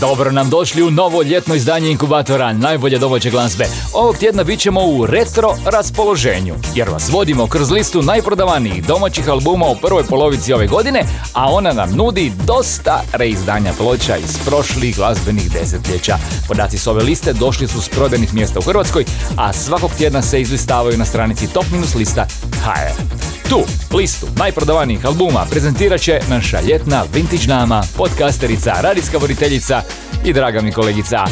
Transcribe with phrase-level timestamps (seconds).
[0.00, 3.64] Dobro nam došli u novo ljetno izdanje inkubatora najbolje domaće glazbe.
[3.92, 9.66] Ovog tjedna bit ćemo u retro raspoloženju, jer vas vodimo kroz listu najprodavanijih domaćih albuma
[9.66, 15.52] u prvoj polovici ove godine, a ona nam nudi dosta reizdanja ploča iz prošlih glazbenih
[15.52, 16.18] desetljeća.
[16.48, 19.04] Podaci s ove liste došli su s prodajnih mjesta u Hrvatskoj,
[19.36, 22.26] a svakog tjedna se izlistavaju na stranici Top Minus lista
[22.64, 23.39] HR.
[23.50, 23.60] Tu
[23.96, 29.82] listu najprodavanijih albuma prezentirat će naša ljetna vintage dama, podcasterica, radijska voditeljica
[30.24, 31.24] i draga mi kolegica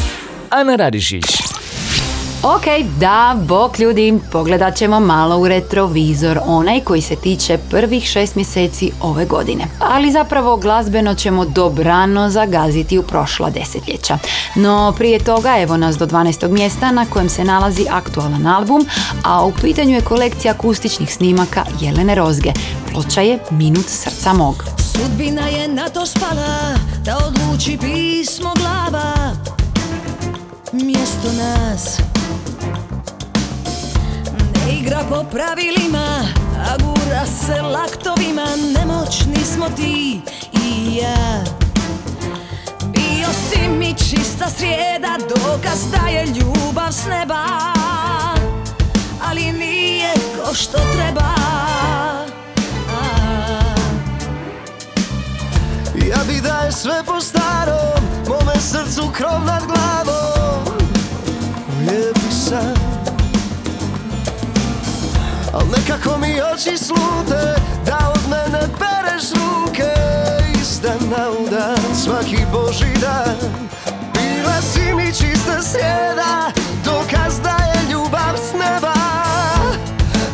[0.51, 1.25] Ana Radišić.
[2.43, 2.65] Ok,
[3.01, 8.93] da, bok ljudi, pogledat ćemo malo u retrovizor, onaj koji se tiče prvih šest mjeseci
[9.01, 9.65] ove godine.
[9.81, 14.19] Ali zapravo glazbeno ćemo dobrano zagaziti u prošla desetljeća.
[14.55, 16.49] No prije toga evo nas do 12.
[16.49, 18.87] mjesta na kojem se nalazi aktualan album,
[19.25, 22.53] a u pitanju je kolekcija akustičnih snimaka Jelene Rozge.
[22.93, 24.65] Ploča je Minut srca mog.
[24.93, 29.13] Sudbina je na to spala da odluči pismo glava
[30.73, 32.18] Mjesto nas
[34.79, 36.07] igra po pravilima,
[36.71, 40.21] a gura se laktovima Nemoćni smo ti
[40.53, 41.45] i ja.
[42.93, 47.45] Bio si mi čista srijeda, dokaz da je ljubav s neba
[49.29, 51.35] Ali nije ko što treba.
[56.09, 60.18] Ja bi da je sve po starom Mome srcu krov nad glavom
[65.59, 67.55] Al nekako mi oči slute
[67.87, 69.93] Da od mene pereš ruke.
[70.61, 73.37] Iz dana u dan Svaki boži dan.
[74.15, 76.53] Bila si mi čista srijeda
[76.85, 78.95] Dokaz da je ljubav s neba.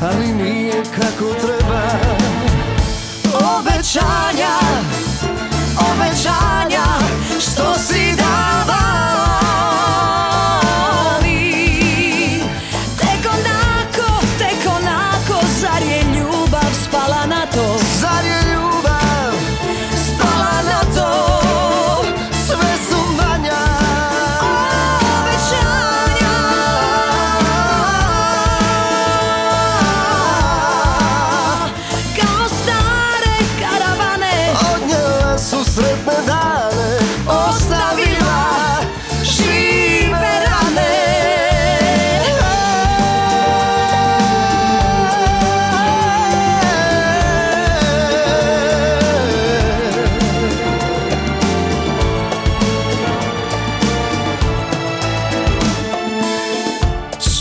[0.03, 1.83] Ali nije kako treba.
[3.35, 4.54] Obećanja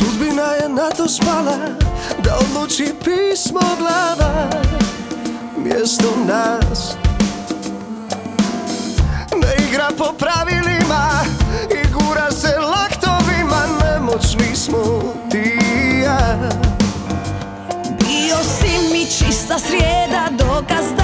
[0.03, 1.58] Sudbina je na to spala
[2.24, 4.50] Da odluči pismo glava
[5.58, 6.96] Mjesto nas.
[9.42, 11.09] Ne igra po pravilima
[11.72, 16.38] I gura se laktovima Nemoćni smo ti i ja.
[18.00, 21.03] Bio si mi čista srijeda, dokaz da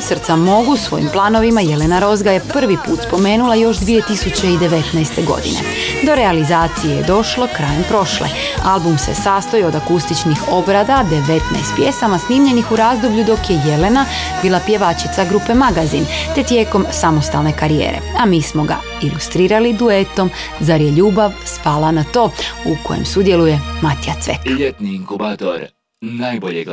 [0.00, 5.26] od srca mogu svojim planovima Jelena Rozga je prvi put spomenula još 2019.
[5.26, 5.60] godine.
[6.06, 8.28] Do realizacije je došlo krajem prošle.
[8.64, 11.40] Album se sastoji od akustičnih obrada 19
[11.76, 14.04] pjesama snimljenih u razdoblju dok je Jelena
[14.42, 17.98] bila pjevačica grupe Magazin te tijekom samostalne karijere.
[18.18, 20.30] A mi smo ga ilustrirali duetom
[20.60, 22.30] Zar je ljubav spala na to
[22.64, 24.58] u kojem sudjeluje Matija Cvek.
[24.58, 25.60] Ljetni inkubator
[26.00, 26.64] najbolje.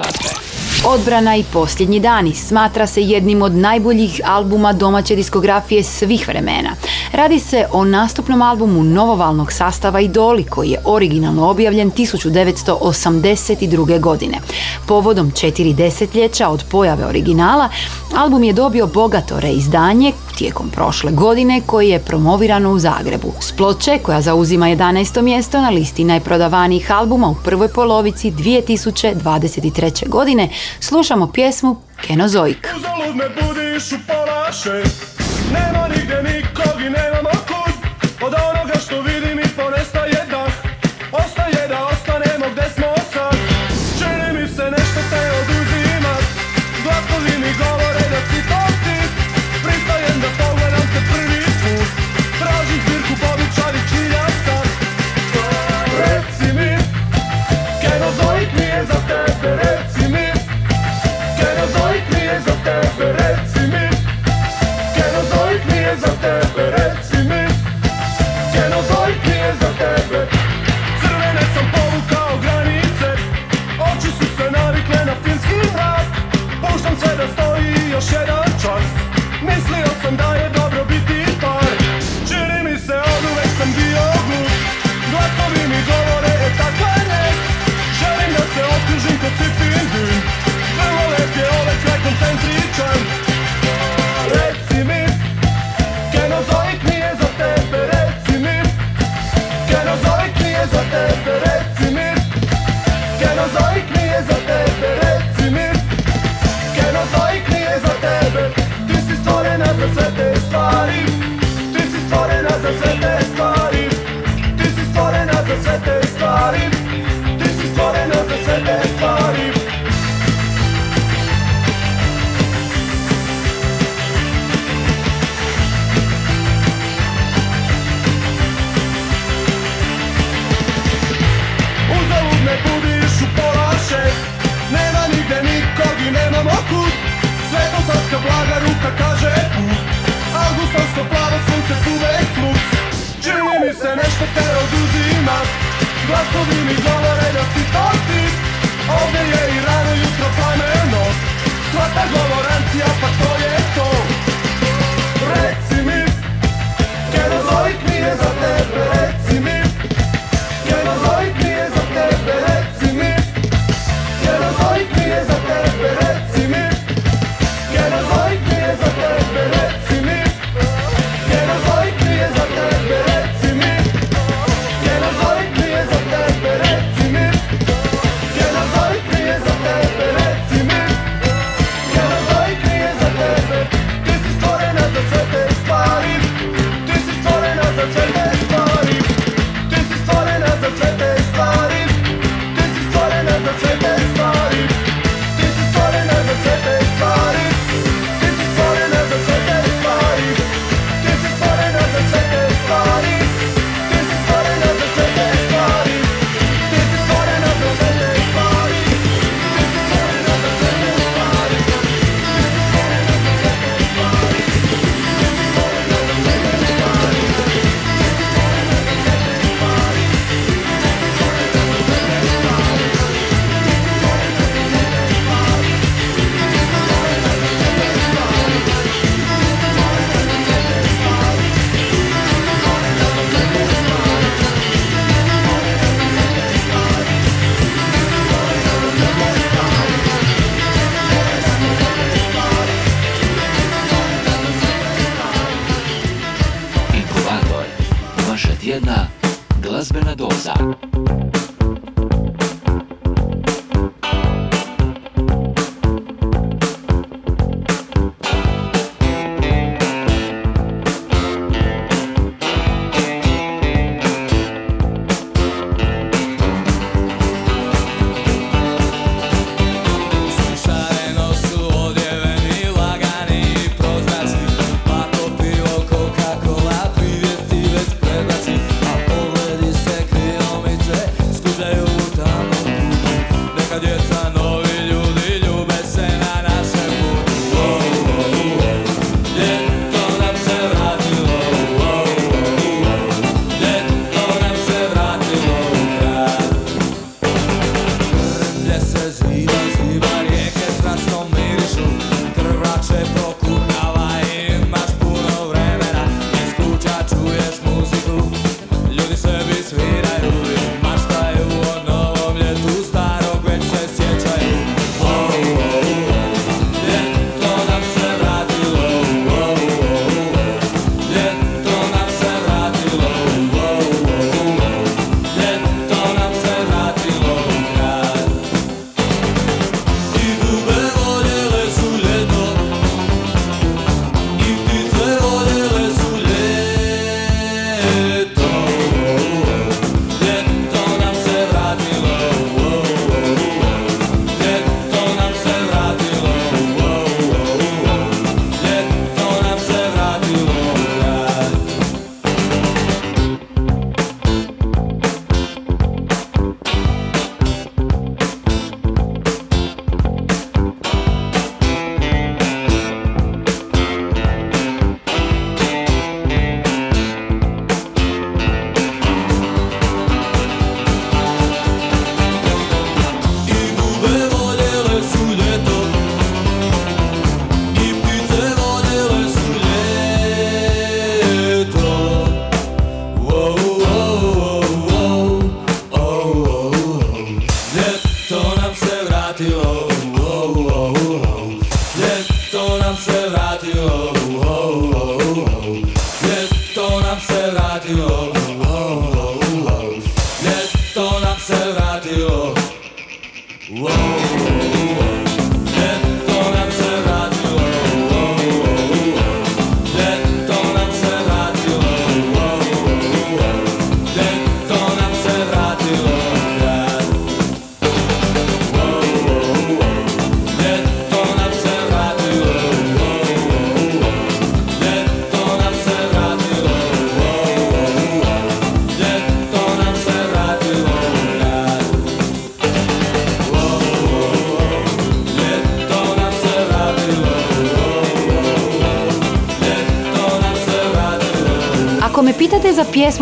[0.87, 6.69] Odbrana i posljednji dani smatra se jednim od najboljih albuma domaće diskografije svih vremena.
[7.11, 13.99] Radi se o nastupnom albumu novovalnog sastava Idoli koji je originalno objavljen 1982.
[13.99, 14.37] godine.
[14.87, 17.69] Povodom četiri desetljeća od pojave originala,
[18.15, 23.33] album je dobio bogato reizdanje tijekom prošle godine koji je promovirano u Zagrebu.
[23.39, 25.21] S ploče koja zauzima 11.
[25.21, 30.09] mjesto na listi najprodavanijih albuma u prvoj polovici 2023.
[30.09, 30.49] godine
[30.79, 32.73] Slušamo pjesmu Kenozoik.
[32.77, 34.83] Uzalud me budiš u palaše,
[35.53, 36.06] nema ni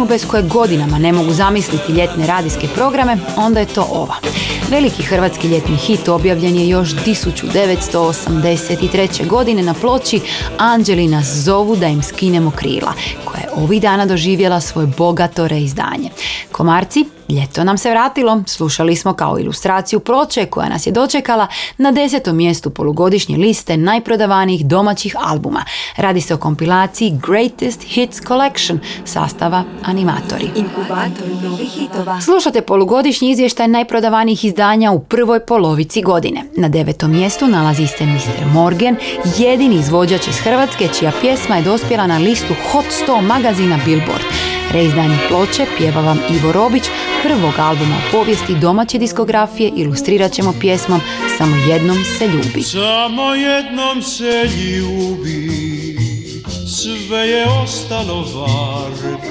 [0.08, 4.16] bez koje godinama ne mogu zamisliti ljetne radijske programe, onda je to ova.
[4.70, 9.28] Veliki hrvatski ljetni hit objavljen je još 1983.
[9.28, 10.22] godine na ploči
[10.58, 12.94] Anđeli nas zovu da im skinemo krila,
[13.26, 16.10] koja je ovih dana doživjela svoje bogato reizdanje.
[16.52, 21.92] Komarci, ljeto nam se vratilo, slušali smo kao ilustraciju ploče koja nas je dočekala na
[21.92, 25.64] desetom mjestu polugodišnje liste najprodavanijih domaćih albuma.
[25.98, 30.50] Radi se o kompilaciji Greatest Hits Collection sastava Animatori.
[32.26, 36.44] Slušate polugodišnji izvještaj najprodavanijih izdanja u prvoj polovici godine.
[36.58, 38.46] Na devetom mjestu nalazi se Mr.
[38.54, 38.96] Morgan,
[39.38, 44.26] jedini izvođač iz Hrvatske čija pjesma je dospjela na listu Hot 100 magazina Billboard.
[44.72, 46.84] Reizdanje ploče pjeva vam Ivo Robić,
[47.24, 51.02] prvog albuma povijesti domaće diskografije ilustrirat ćemo pjesmom
[51.38, 52.64] Samo jednom se ljubi.
[52.64, 55.50] Samo jednom se ljubi
[56.68, 59.26] Sve je ostalo varka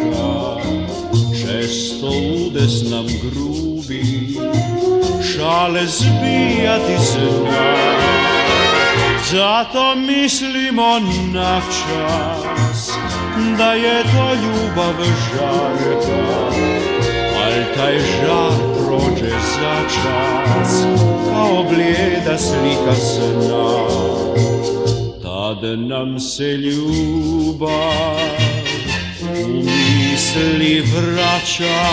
[1.40, 2.06] Često
[2.46, 4.04] udes nam grubi
[5.32, 8.24] Šale zbijati zna
[9.30, 11.00] Zato mislimo
[11.32, 12.90] na čas
[13.58, 16.22] Da je to ljubav žarka
[17.44, 20.84] Al taj žar prođe za čas
[21.30, 23.74] Kao blijeda slika sna
[25.22, 27.74] Tad nam se ljubav
[29.22, 31.84] u misli vraća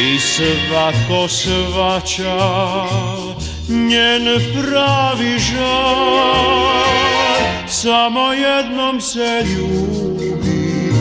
[0.00, 2.38] I svatko svača
[3.68, 4.24] njen
[4.54, 7.17] pravi žar
[7.70, 10.92] Samo jednom se ljubi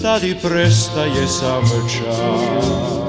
[0.01, 3.00] Tad i prestaje sam čar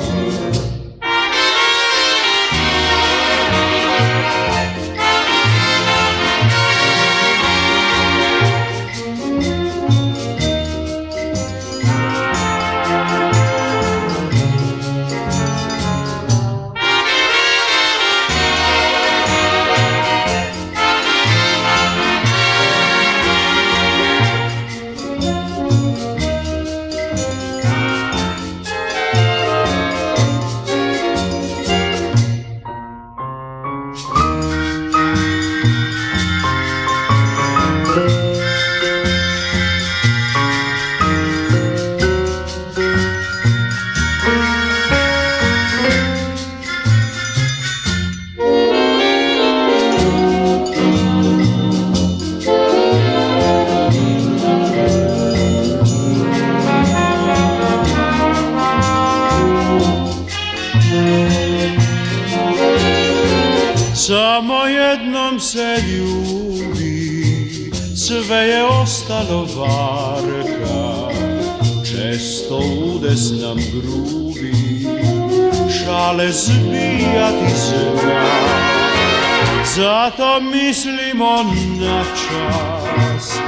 [80.84, 81.42] mislimo
[81.80, 83.38] na čas,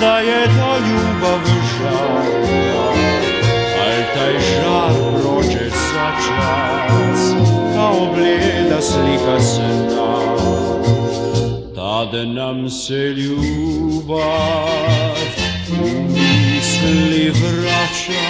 [0.00, 2.84] da je to ljubav žarka,
[3.80, 7.32] al taj žar prođe za čas,
[7.74, 10.14] kao blijeda slika sna.
[11.74, 14.24] Tad nam se ljubav
[15.70, 18.22] u misli vraća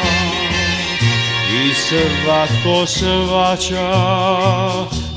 [1.50, 3.94] i svatko svača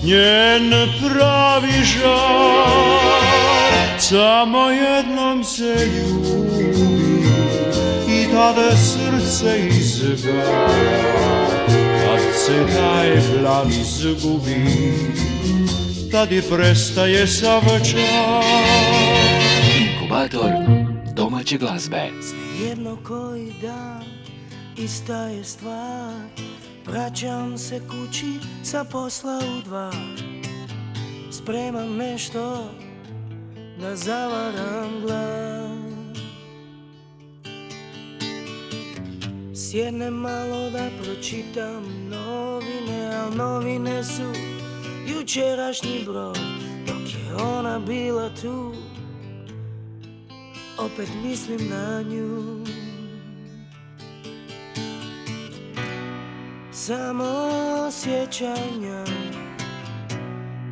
[0.04, 3.27] njen pravi žar.
[4.10, 6.78] Samo jednom se ljubi
[8.10, 10.68] i tada srce izgara.
[11.76, 14.66] Kad se taj plan izgubi,
[16.12, 18.44] tad i prestaje sav čar.
[19.80, 20.52] Inkubator
[21.16, 22.10] domaće glazbe.
[22.70, 24.04] Jedno koji dan,
[24.78, 26.14] ista je stvar
[26.86, 29.92] Vraćam se kući sa posla u dva
[31.32, 32.70] spremam nešto
[33.82, 35.48] da zavaram glas.
[39.56, 44.34] Sjednem malo da pročitam novine, al novine su
[45.08, 46.34] jučerašnji broj
[46.88, 48.74] Dok je ona bila tu,
[50.78, 52.66] opet mislim na nju.
[56.72, 59.04] Samo sjećanja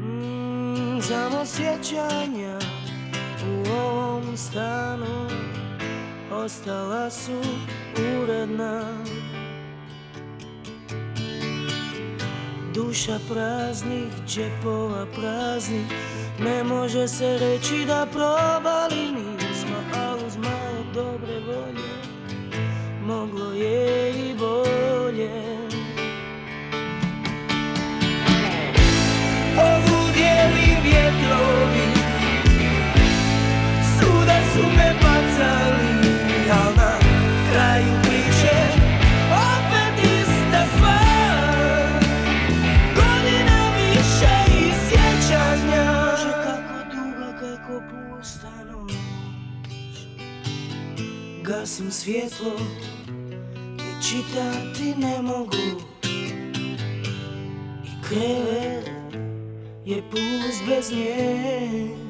[0.02, 2.75] mm, Samo sjećanja
[3.47, 5.29] u ovom stanu
[6.31, 7.41] Ostala su
[8.21, 8.84] uredna.
[12.73, 15.86] Duša praznih, džepova praznih
[16.39, 21.95] Ne može se reći da probali nismo Ali uz malo dobre volje
[23.05, 25.29] Moglo je i bolje.
[29.55, 31.75] Poludjeli vjetrovi
[34.56, 35.96] su me bacali
[36.52, 36.94] Al na
[37.52, 38.58] kraju priče
[39.32, 42.04] Opet ista stvar
[42.96, 45.86] Godina više i sjećanja.
[46.12, 48.94] Bože kako duga, kako pusta noć.
[51.44, 52.56] Gasim svjetlo
[53.78, 55.82] I čitati ne mogu.
[57.84, 58.89] I krevet
[59.86, 62.05] je pust bez nje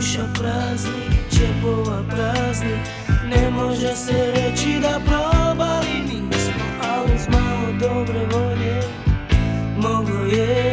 [0.00, 2.80] Duša praznih, džepova praznih.
[3.28, 8.80] Ne može se reći da probali nismo Ali uz malo dobre volje
[9.76, 10.69] Moglo je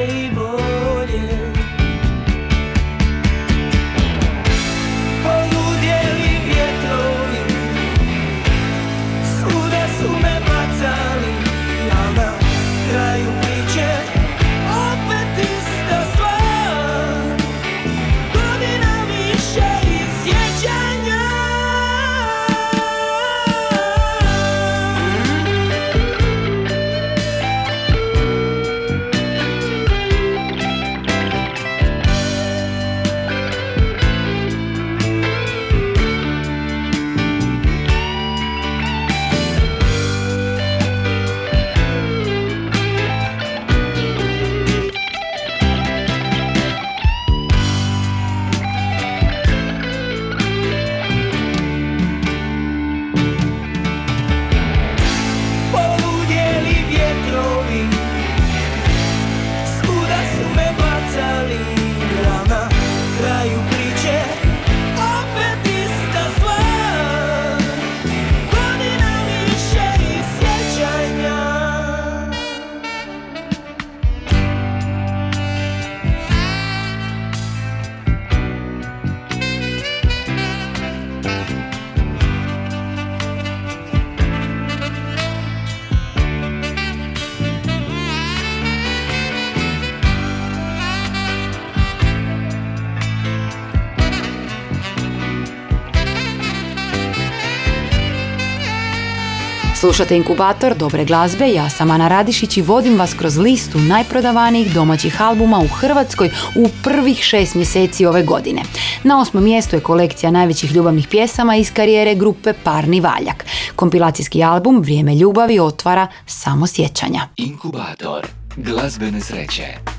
[99.88, 105.22] Slušate inkubator dobre glazbe, ja sam Ana Radišić i vodim vas kroz listu najprodavanijih domaćih
[105.22, 108.62] albuma u Hrvatskoj u prvih šest mjeseci ove godine.
[109.04, 113.46] Na osmom mjestu je kolekcija najvećih ljubavnih pjesama iz karijere grupe Parni Valjak.
[113.76, 117.22] Kompilacijski album Vrijeme ljubavi otvara samo sjećanja.
[117.36, 119.97] Inkubator glazbene sreće.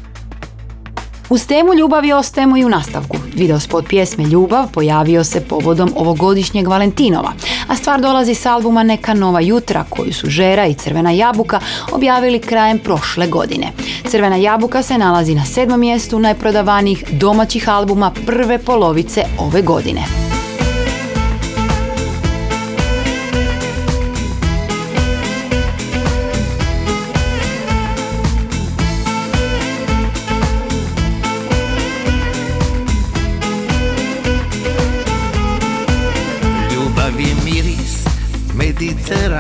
[1.30, 3.16] Uz temu ljubavi ostajemo i u nastavku.
[3.34, 7.32] Video spot pjesme Ljubav pojavio se povodom ovogodišnjeg Valentinova,
[7.68, 11.60] a stvar dolazi s albuma Neka nova jutra koju su Žera i Crvena jabuka
[11.92, 13.72] objavili krajem prošle godine.
[14.10, 20.27] Crvena jabuka se nalazi na sedmom mjestu najprodavanijih domaćih albuma prve polovice ove godine.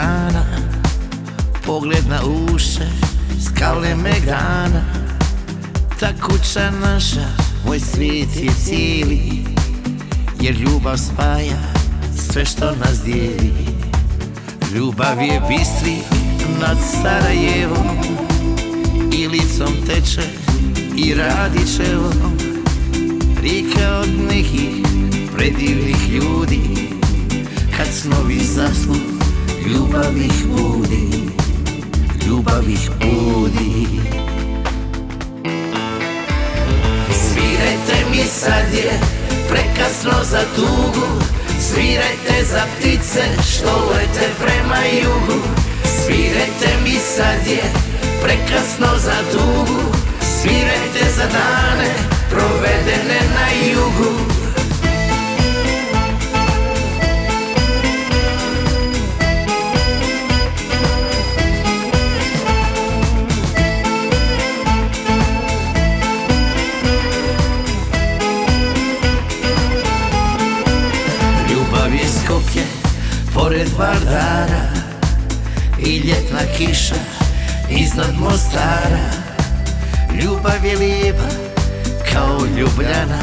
[0.08, 0.44] Mediterana
[1.66, 2.20] Pogled na
[2.54, 2.88] uše
[3.44, 4.84] Skale Megana
[6.00, 7.26] Ta kuća naša
[7.66, 9.44] Moj svijet je cijeli
[10.40, 11.58] Jer ljubav spaja
[12.32, 13.52] Sve što nas dijeli.
[14.74, 15.96] Ljubav je bistri
[16.60, 17.98] Nad Sarajevom
[19.12, 20.28] Ilicom teče
[20.96, 22.38] I Radićevom
[23.42, 24.86] Rijeka od nekih
[25.36, 26.60] predivnih ljudi
[27.76, 29.17] Kad snovi zasnu,
[29.68, 31.30] Ljubav ih budi,
[32.26, 33.86] ljubav ih budi
[37.12, 39.00] Svirajte mi sad je
[39.48, 41.06] prekasno za tugu
[41.60, 45.42] Svirajte za ptice što lete prema jugu.
[46.04, 47.64] Svirajte mi sad je
[48.22, 49.82] prekasno za tugu
[50.40, 51.94] Svirajte za dane
[52.30, 54.27] provedene na jugu.
[73.78, 74.66] Vardara
[75.78, 76.94] I ljetna kiša
[77.70, 79.10] iznad Mostara.
[80.22, 81.28] Ljubav je lijepa
[82.12, 83.18] kao ljubljana.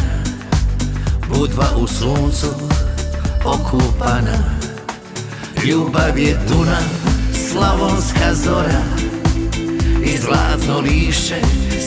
[1.30, 2.48] Budva u suncu
[3.46, 4.44] okupana.
[5.66, 6.80] Ljubav je Duna,
[7.50, 8.82] slavonska zora.
[10.04, 11.42] I zlatno lišće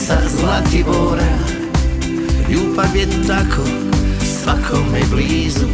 [0.06, 1.38] sa Zlatibora.
[2.48, 3.62] Ljubav je tako
[4.42, 5.66] svakome blizu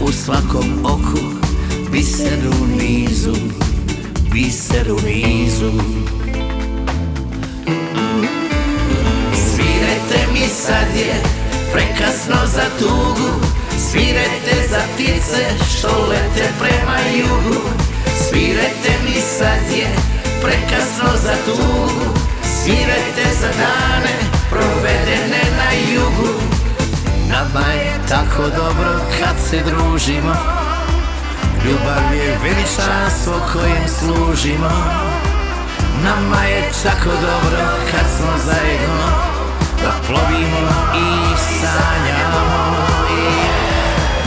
[0.00, 1.51] U svakom oku
[1.92, 3.34] biser u nizu
[4.32, 5.72] Biser u nizu.
[9.34, 11.14] Svirajte mi sad je
[11.72, 13.30] prekasno za tugu
[13.90, 17.60] Svirajte za ptice što lete prema jugu.
[18.28, 19.88] Svirajte mi sad je
[20.42, 22.18] prekasno za tugu
[22.62, 24.16] Svirajte za dane
[24.50, 26.32] provedene na jugu.
[27.28, 30.61] Nama je tako dobro kad se družimo
[31.64, 34.70] Ljubav je veličanstvo kojem služimo.
[36.04, 39.08] Nama je tako dobro kad smo zajedno
[39.82, 42.76] Da plovimo i sanjamo.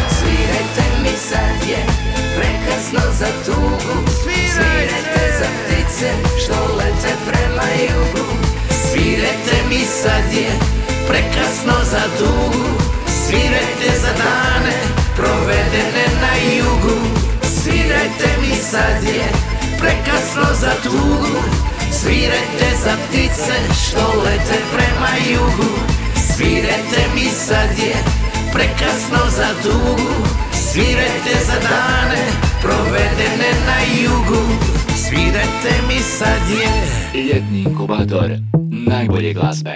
[0.09, 1.85] Svirajte mi sad je
[2.35, 4.09] prekasno za tugu.
[4.53, 6.11] Svirajte za ptice
[6.43, 8.25] što lete prema jugu.
[8.91, 10.51] Svirajte mi sad je
[11.07, 12.69] prekasno za tugu.
[13.27, 14.75] Svirajte za dane
[15.15, 17.24] provedene na jugu
[18.25, 19.27] Svirajte mi sad je
[19.79, 21.39] prekasno za tugu.
[21.91, 25.71] Svirajte za ptice što lete prema jugu.
[26.35, 27.95] Svirajte mi sad je
[28.53, 30.11] prekasno za tugu.
[30.53, 32.25] Svirajte za dane
[32.61, 34.41] provedene na jugu.
[34.95, 37.23] Svirajte mi sad je.
[37.23, 38.31] Ljetni inkubator
[38.87, 39.73] najbolje glazbe.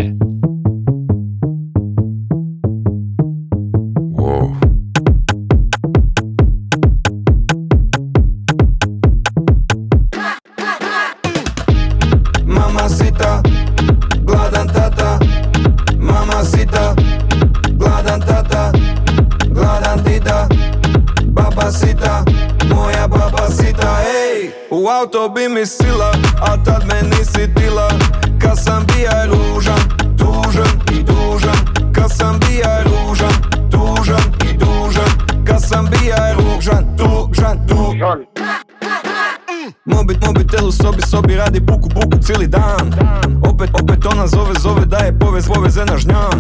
[45.80, 46.40] Povez, poveze na žnjan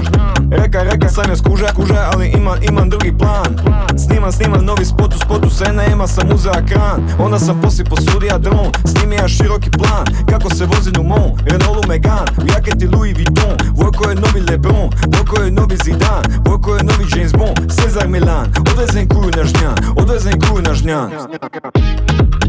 [0.51, 3.55] Reka, reka sam je skuža, kuža, ali imam, imam drugi plan.
[3.97, 7.01] Snimam, snimam novi spot, u spotu se nema, sam uzea kran.
[7.19, 10.05] Onda sam poslije posudija dron, snimija široki plan.
[10.29, 14.89] Kako se vozim u mom, Renaultu Megane U jaketi Louis Vuitton, Vojko je novi Lebron
[15.15, 17.71] Vojko je novi Zidane, Vojko je novi James Bond.
[17.71, 21.11] Cezar Milan, odvezem kuju na žnjan, odvezem kuju na žnjan.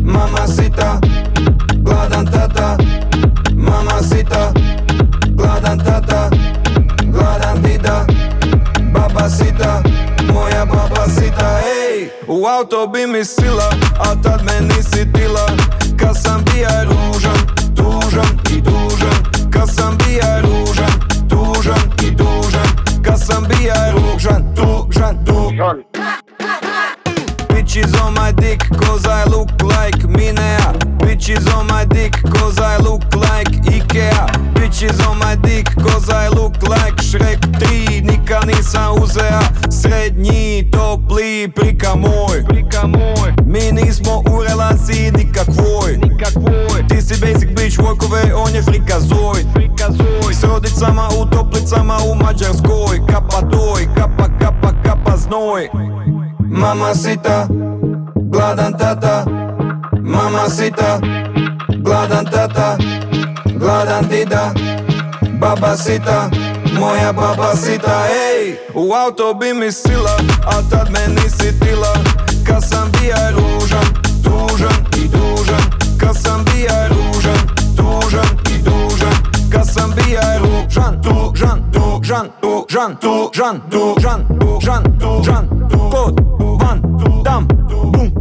[0.03, 1.40] Mamacita, gladan
[12.41, 15.47] u auto bi mi sila A tad me nisi tila
[15.99, 17.39] Kad sam bija ružan,
[17.77, 19.51] tužan i dužan.
[19.53, 20.93] Kad sam bija ružan,
[21.29, 22.69] tužan i dužan.
[23.05, 25.83] Kad sam bija ružan, tužan, tužan
[27.49, 30.73] Bitches on my dick cause I look like Minea.
[30.99, 34.27] Bitches on my dick cause I look like Ikea.
[34.55, 38.01] Bitches on my dick cause I look like Shrek 3.
[38.01, 39.41] Nikad nisam uzea
[41.21, 42.45] topli prika moj.
[43.47, 46.01] Mi nismo u relaciji nikakvoj.
[46.89, 49.47] Ti si basic bitch workove, on je frikazoid
[50.33, 53.01] S rodicama u toplicama u Mađarskoj.
[53.09, 55.69] Kapa doj, kapa kapa kapa znoj.
[56.39, 57.47] Mamacita,
[58.15, 59.25] gladan tata.
[60.01, 61.01] Mamacita,
[61.79, 62.77] gladan tata.
[63.59, 64.55] Gladan dida
[65.41, 66.31] Babasita,
[66.81, 70.17] moja babasita Ej, u auto bi mi sila
[70.47, 71.95] A tad me nisi tila
[72.47, 73.87] Kad sam bija ružan,
[74.25, 75.65] tužan i dužan
[76.01, 77.41] Kad sam bija ružan,
[77.77, 79.15] tužan i dužan
[79.53, 85.49] Kad sam bija ružan, tužan, tužan, tužan, tužan, tužan, tužan, tužan
[85.91, 86.21] Pod,
[86.61, 86.83] van,
[87.25, 87.49] tam,
[87.93, 88.20] bum,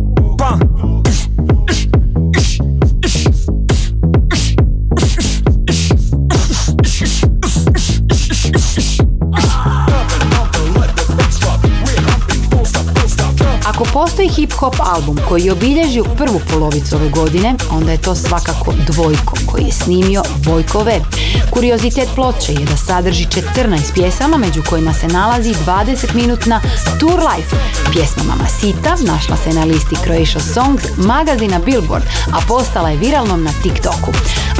[13.79, 18.73] Ako postoji hip-hop album koji je obilježio prvu polovicu ove godine, onda je to svakako
[18.87, 21.03] Dvojko koji je snimio Vojko Web.
[21.51, 26.61] Kuriozitet ploče je da sadrži 14 pjesama među kojima se nalazi 20-minutna
[26.99, 27.55] Tour Life.
[27.91, 33.51] Pjesma Mamacita našla se na listi Croatia Songs magazina Billboard, a postala je viralnom na
[33.63, 34.11] TikToku.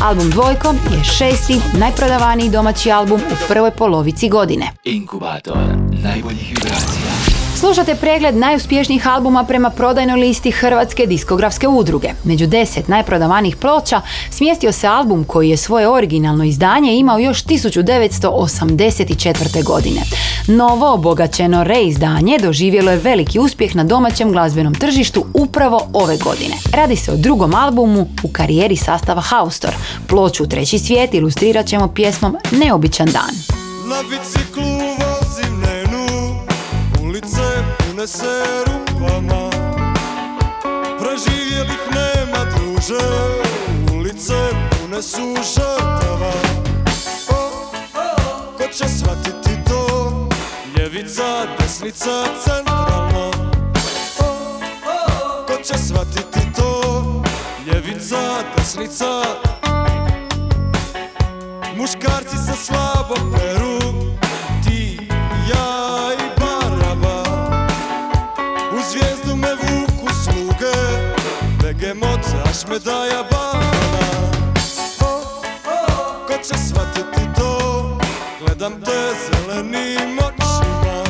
[0.01, 4.71] Album Dvojko je šesti najprodavaniji domaći album u prvoj polovici godine.
[4.83, 5.57] Inkubator
[6.03, 7.18] najboljih vibracija.
[7.59, 12.09] Slušate pregled najuspješnijih albuma prema prodajnoj listi Hrvatske diskografske udruge.
[12.23, 19.63] Među deset najprodavanijih ploča smjestio se album koji je svoje originalno izdanje imao još 1984.
[19.63, 20.01] godine.
[20.47, 26.55] Novo obogaćeno reizdanje doživjelo je veliki uspjeh na domaćem glazbenom tržištu upravo ove godine.
[26.73, 29.71] Radi se o drugom albumu u karijeri sastava Haustor.
[30.07, 33.35] Ploču Treći svijet ilustrirat ćemo pjesmom Neobičan dan.
[33.89, 35.08] Na biciklu
[37.99, 39.49] pune se rupama
[40.99, 43.05] Preživjelih nema druže
[43.95, 44.33] Ulice
[44.69, 46.33] pune su žrtava.
[47.29, 47.71] O,
[48.57, 50.09] Ko će shvatiti to?
[50.77, 53.31] Ljevica, desnica, centralno
[55.47, 57.03] Ko će shvatiti to?
[57.65, 59.21] Ljevica, desnica,
[61.77, 62.98] Muškarci se slabo
[72.69, 73.71] Ašmedaja, Bana
[76.27, 77.97] Ko će shvatiti to
[78.39, 81.03] Gledam te zelenim očima.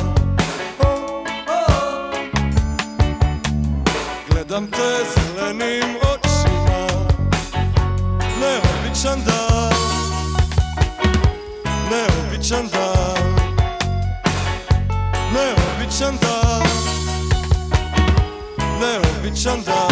[4.30, 6.86] Gledam te zelenim očima.
[8.40, 9.74] Neobičan dan.
[11.90, 13.34] Neobičan dan.
[15.34, 16.66] Neobičan dan.
[18.80, 19.89] Neobičan dan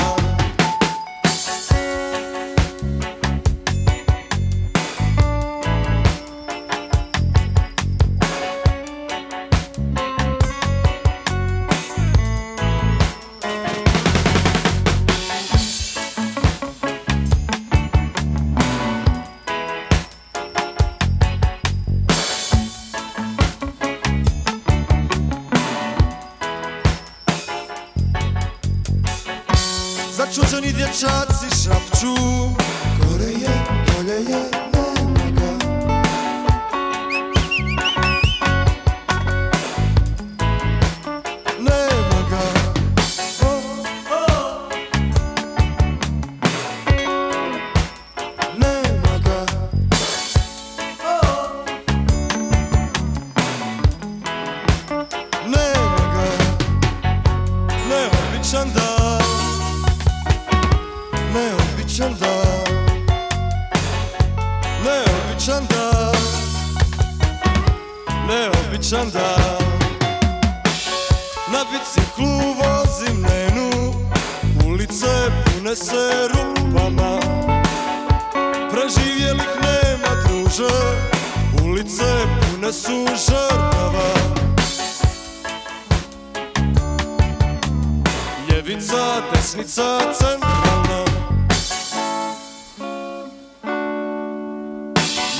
[88.58, 91.04] Ljevica, desnica, centralna.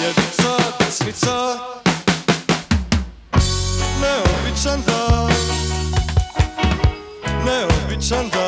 [0.00, 1.58] Ljevica, desnica.
[4.00, 5.32] Neobičan dan.
[7.44, 8.47] Neobičan dan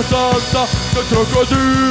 [0.00, 1.90] neću da sam sam Kad krokodil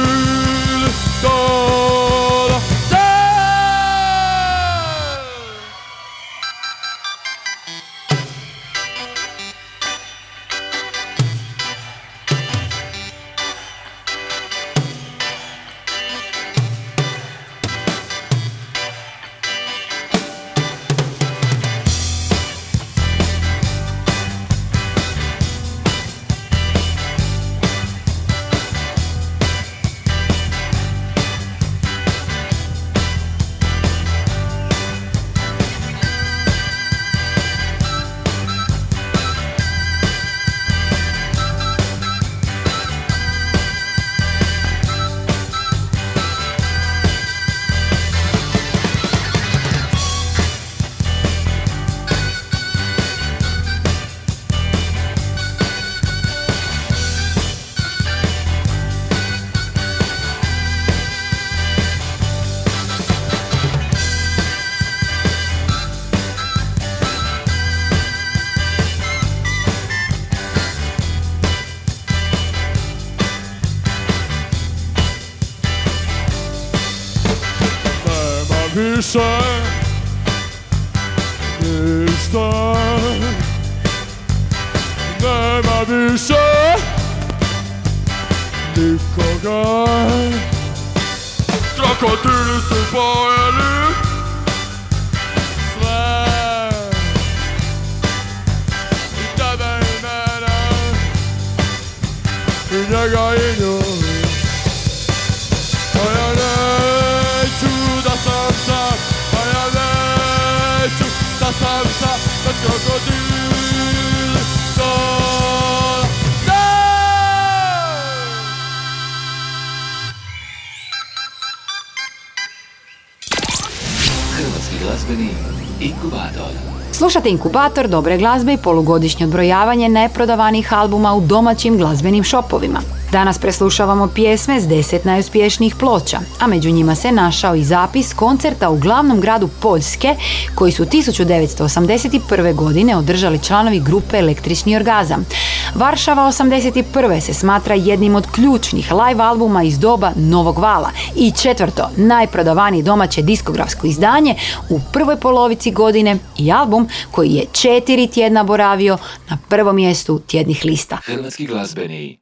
[127.20, 132.80] Slušate inkubator dobre glazbe i polugodišnje odbrojavanje neprodavanih albuma u domaćim glazbenim šopovima.
[133.12, 138.70] Danas preslušavamo pjesme s deset najuspješnijih ploča, a među njima se našao i zapis koncerta
[138.70, 140.16] u glavnom gradu Poljske
[140.54, 142.54] koji su 1981.
[142.54, 145.26] godine održali članovi grupe Električni orgazam.
[145.74, 147.20] Varšava 81.
[147.20, 153.22] se smatra jednim od ključnih live albuma iz doba Novog vala i četvrto najprodavanije domaće
[153.22, 154.34] diskografsko izdanje
[154.68, 158.98] u prvoj polovici godine i album koji je četiri tjedna boravio
[159.30, 160.96] na prvom mjestu tjednih lista.
[160.96, 162.19] Hrvatski glazbeni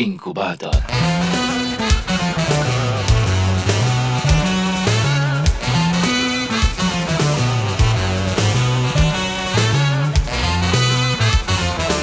[0.00, 0.72] inkubator.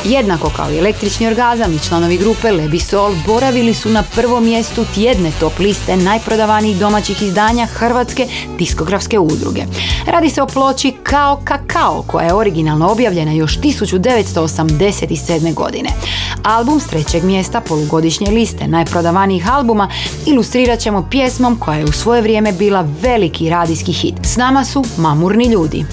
[0.08, 4.86] Jednako kao i električni orgazam i članovi grupe Lebi Sol boravili su na prvom mjestu
[4.96, 8.28] tjedne top liste najprodavanijih domaćih izdanja Hrvatske
[8.58, 9.64] diskografske udruge.
[10.06, 15.54] Radi se o ploči Kao kakao koja je originalno objavljena još 1987.
[15.54, 15.90] godine.
[16.44, 19.90] Album s trećeg mjesta polugodišnje liste najprodavanijih albuma
[20.26, 24.16] ilustrirat ćemo pjesmom koja je u svoje vrijeme bila veliki radijski hit.
[24.24, 25.86] S nama su Mamurni ljudi.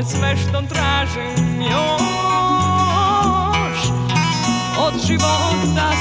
[0.00, 2.00] je sve što tražim još
[4.78, 5.92] od života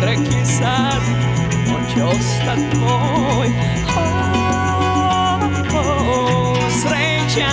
[0.00, 1.02] odrekli sad,
[1.74, 3.48] on će ostat moj.
[5.74, 7.50] Oh, sreća,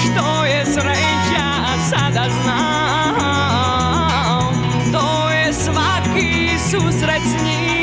[0.00, 1.48] što je sreća,
[1.90, 3.72] sada znam,
[4.92, 7.80] to je svaki susret s njim.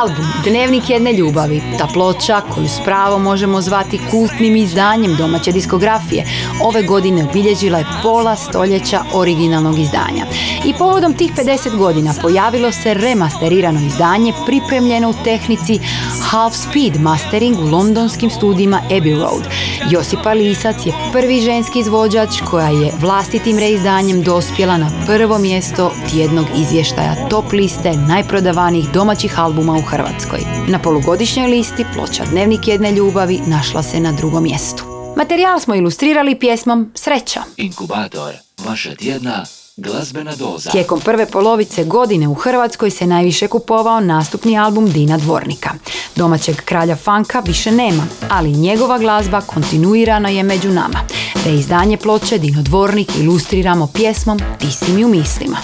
[0.00, 6.24] Album Dnevnik jedne ljubavi, ta ploča koju s pravom možemo zvati kultnim izdanjem domaće diskografije,
[6.62, 10.26] ove godine obilježila je pola stoljeća originalnog izdanja.
[10.64, 15.78] I povodom tih 50 godina pojavilo se remasterirano izdanje pripremljeno u tehnici
[16.22, 19.42] Half Speed Mastering u londonskim studijima Abbey Road.
[19.90, 26.46] Josipa Lisac je prvi ženski izvođač koja je vlastitim reizdanjem dospjela na prvo mjesto tjednog
[26.56, 30.40] izvještaja top liste najprodavanijih domaćih albuma u Hrvatskoj.
[30.68, 34.84] Na polugodišnjoj listi ploča Dnevnik jedne ljubavi našla se na drugom mjestu.
[35.16, 37.42] Materijal smo ilustrirali pjesmom Sreća.
[37.56, 38.32] Inkubator,
[38.64, 39.44] vaša tjedna
[39.76, 40.70] glazbena doza.
[40.70, 45.70] Tijekom prve polovice godine u Hrvatskoj se najviše kupovao nastupni album Dina Dvornika.
[46.16, 51.00] Domaćeg kralja fanka više nema, ali njegova glazba kontinuirano je među nama.
[51.44, 55.56] Te izdanje ploče Dino Dvornik ilustriramo pjesmom Ti si mi u mislima.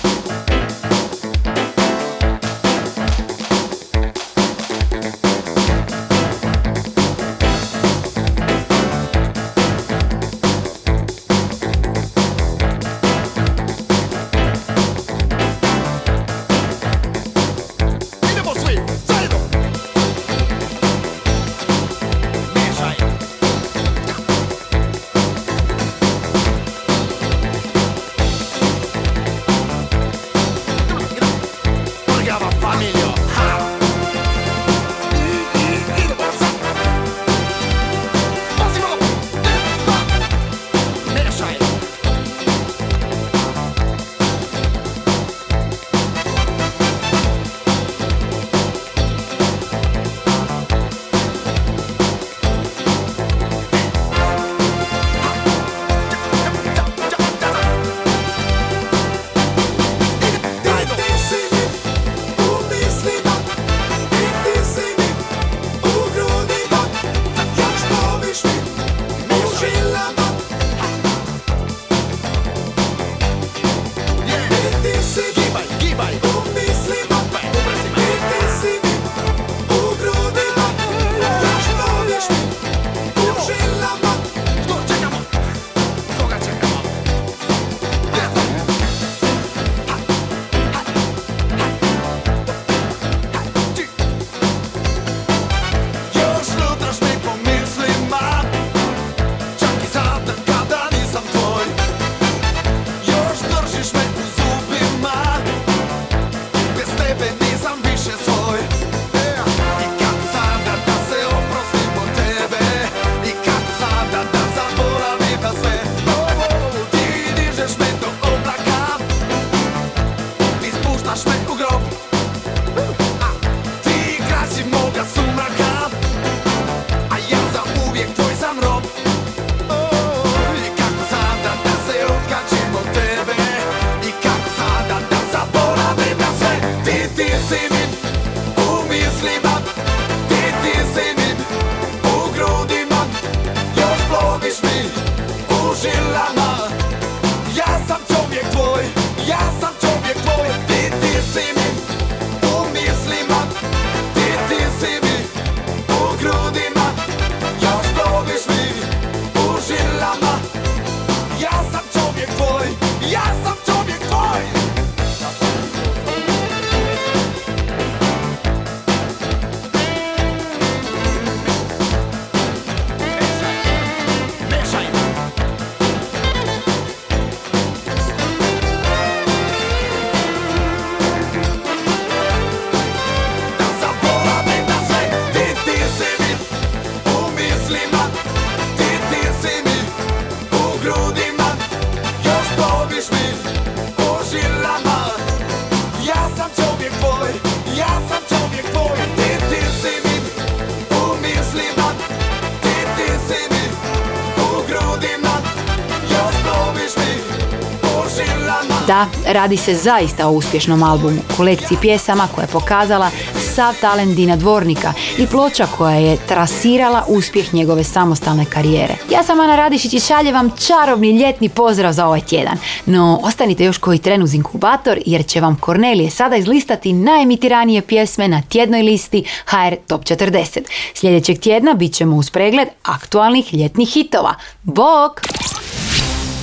[209.32, 213.10] Radi se zaista o uspješnom albumu, kolekciji pjesama koja je pokazala
[213.54, 218.94] sav talent Dina Dvornika i ploča koja je trasirala uspjeh njegove samostalne karijere.
[219.10, 222.56] Ja sam Ana Radišić i šaljem vam čarobni ljetni pozdrav za ovaj tjedan.
[222.86, 228.28] No, ostanite još koji tren uz inkubator jer će vam Kornelije sada izlistati najemitiranije pjesme
[228.28, 230.60] na tjednoj listi HR Top 40.
[230.94, 234.34] Sljedećeg tjedna bit ćemo uz pregled aktualnih ljetnih hitova.
[234.62, 235.20] Bok!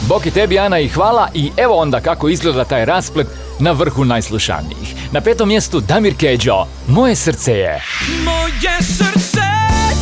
[0.08, 3.28] Bok i tebi Ana i hvala i evo onda kako izgleda taj rasplet
[3.60, 4.95] na vrhu najslušanijih.
[5.12, 7.84] Na petom mjestu Damir Keđo, Moje srce je.
[8.24, 9.41] Moje srce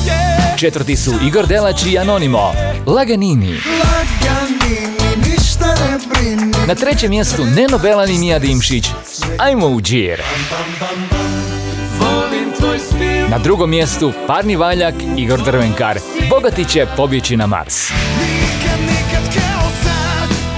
[0.05, 2.53] je Četvrti su Igor Delać i Anonimo,
[2.85, 3.57] Laganini.
[3.83, 8.89] Laganini, ništa ne brini Na trećem mjestu Neno Belan i Mija Dimšić,
[9.37, 10.21] Ajmo u džir.
[13.29, 17.91] Na drugom mjestu Parni Valjak, Igor Drvenkar, Bogati će pobjeći na Mars.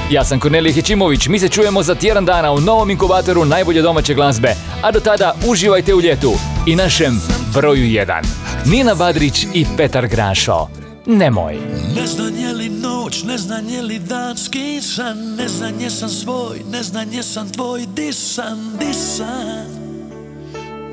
[0.10, 4.14] Ja sam Kornelij Hećimović, mi se čujemo za tjedan dana u novom inkubatoru najbolje domaće
[4.14, 6.34] glazbe, a do tada uživajte u ljetu
[6.68, 7.22] i našem
[7.54, 8.24] broju 1.
[8.66, 10.68] Nina Badrić i Petar Grašo.
[11.06, 11.58] Nemoj.
[11.96, 16.60] Ne znam je li noć, ne znam je li dan skisan Ne znam jesam svoj,
[16.72, 19.68] ne znam jesam tvoj Disan, disan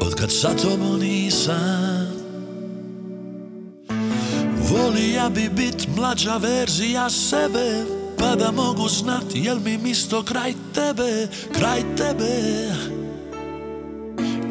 [0.01, 2.13] Od kad sa tobom nisam
[4.71, 11.29] Volija bi bit mlađa verzija sebe Pa da mogu znat jel mi misto kraj tebe
[11.53, 12.33] Kraj tebe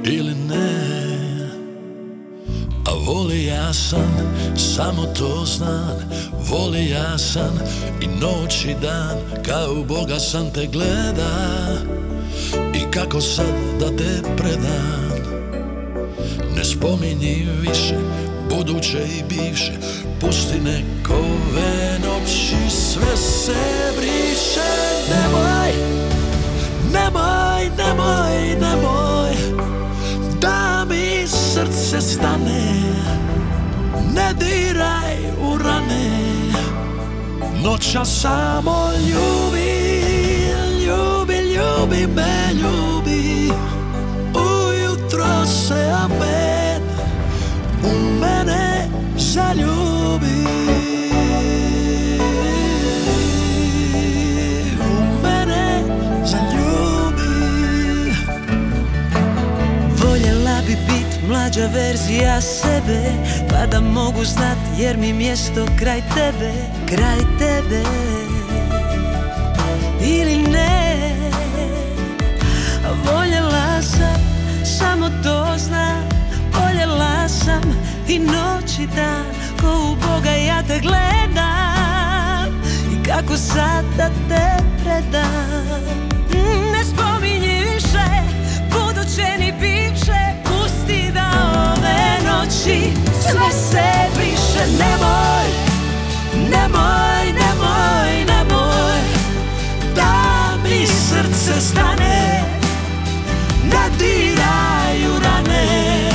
[0.03, 0.95] Ili ne.
[2.87, 6.09] A voli ja sam, samo to znam
[6.49, 7.59] Voli ja sam
[8.01, 11.55] i noć i dan Kao Boga sam te gleda.
[12.75, 15.05] I kako sad da te predam
[16.55, 17.95] Ne spominji više
[18.49, 19.73] Buduće i bivše
[20.21, 21.74] Pusti nekove
[22.25, 23.53] noći Sve se
[23.97, 24.71] briše
[25.09, 25.71] Nemoj
[26.93, 29.35] Nemoj, nemoj, nemoj
[30.41, 32.81] Da mi srce stane
[34.13, 36.09] Ne diraj u rane.
[37.63, 39.95] Noća samo ljubi
[40.85, 43.51] Ljubi, ljubi me, ljubi.
[44.33, 46.81] Ujutro se opet
[47.83, 50.74] U mene zaljubi
[61.27, 63.11] mlađa verzija sebe
[63.49, 66.51] Pa da mogu znat jer mi mjesto kraj tebe
[66.87, 67.83] Kraj tebe.
[70.01, 71.11] Ili ne
[73.05, 74.21] Voljela sam,
[74.65, 76.09] samo to znam.
[76.53, 77.61] Voljela sam
[78.07, 79.25] i noć i dan
[79.61, 82.61] Ko u Boga ja te gledam.
[82.93, 86.14] I kako sad da te predam
[92.65, 92.91] noći
[93.21, 95.47] sve se briše Nemoj,
[96.49, 98.99] nemoj, nemoj, nemoj
[99.95, 102.43] Da mi srce stane
[103.63, 106.11] Ne diraju rane.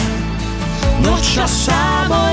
[1.05, 2.27] Noća samo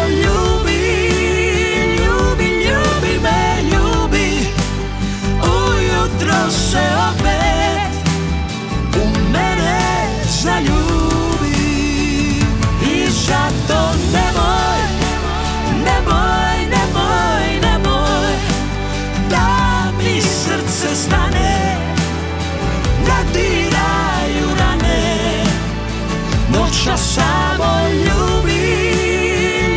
[27.17, 28.61] samo ljubi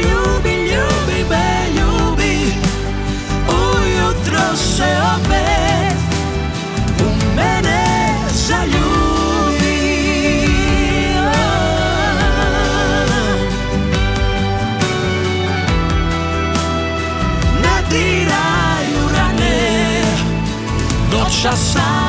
[0.02, 2.54] Ljubi, ljubi me, ljubi.
[3.48, 5.96] Ujutro se opet
[7.00, 8.80] U mene zaljubi.
[17.62, 20.02] Ne diraju rane
[21.12, 21.99] Noća samo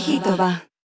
[0.00, 0.69] Inkubator novih hitova.